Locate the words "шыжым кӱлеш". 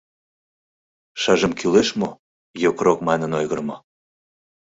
1.21-1.89